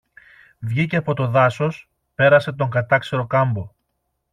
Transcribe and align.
Βγήκε 0.59 0.95
από 0.97 1.13
το 1.13 1.27
δάσος, 1.27 1.89
πέρασε 2.15 2.51
τον 2.51 2.69
κατάξερο 2.69 3.27
κάμπο 3.27 3.69